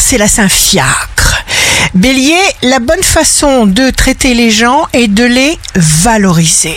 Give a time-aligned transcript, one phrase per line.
[0.00, 1.44] c'est la Saint-Fiacre.
[1.94, 6.76] Bélier, la bonne façon de traiter les gens est de les valoriser.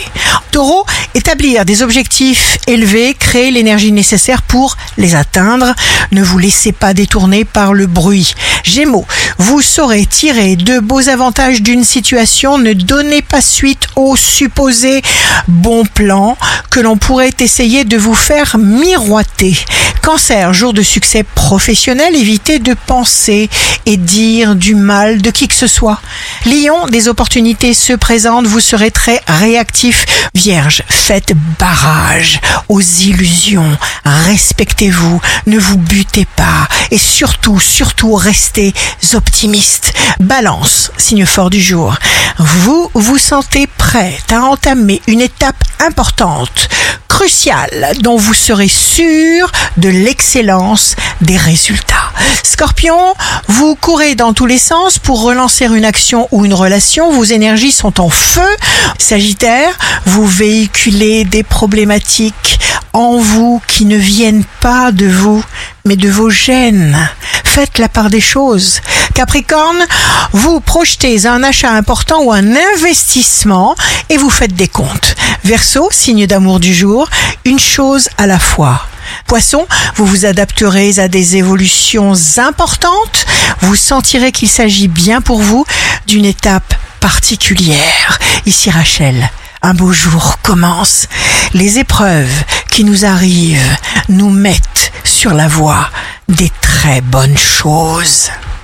[0.50, 0.84] Taureau,
[1.14, 5.74] établir des objectifs élevés, créer l'énergie nécessaire pour les atteindre.
[6.10, 8.34] Ne vous laissez pas détourner par le bruit.
[8.64, 9.06] Gémeaux,
[9.38, 12.58] vous saurez tirer de beaux avantages d'une situation.
[12.58, 15.02] Ne donnez pas suite aux supposés
[15.46, 16.36] bons plans
[16.72, 19.54] que l'on pourrait essayer de vous faire miroiter.
[20.00, 23.50] Cancer, jour de succès professionnel, évitez de penser
[23.84, 26.00] et dire du mal de qui que ce soit.
[26.46, 30.06] Lion, des opportunités se présentent, vous serez très réactif.
[30.34, 32.40] Vierge, faites barrage
[32.70, 38.72] aux illusions, respectez-vous, ne vous butez pas et surtout, surtout restez
[39.12, 39.92] optimiste.
[40.20, 41.94] Balance, signe fort du jour.
[42.38, 46.68] Vous vous sentez prêt à entamer une étape importante
[47.08, 52.12] crucial dont vous serez sûr de l'excellence des résultats.
[52.42, 53.14] Scorpion,
[53.48, 57.72] vous courez dans tous les sens pour relancer une action ou une relation, vos énergies
[57.72, 58.56] sont en feu.
[58.98, 62.58] Sagittaire, vous véhiculez des problématiques
[62.92, 65.44] en vous qui ne viennent pas de vous,
[65.84, 66.98] mais de vos gènes.
[67.44, 68.80] Faites la part des choses.
[69.14, 69.86] Capricorne,
[70.32, 73.74] vous projetez un achat important ou un investissement
[74.08, 75.14] et vous faites des comptes.
[75.44, 77.08] Verseau, signe d'amour du jour,
[77.44, 78.86] une chose à la fois.
[79.26, 83.26] Poisson, vous vous adapterez à des évolutions importantes.
[83.60, 85.64] Vous sentirez qu'il s'agit bien pour vous
[86.06, 88.18] d'une étape particulière.
[88.46, 89.30] Ici Rachel,
[89.62, 91.06] un beau jour commence.
[91.54, 93.76] Les épreuves qui nous arrivent
[94.08, 95.90] nous mettent sur la voie
[96.28, 98.30] des très bonnes choses.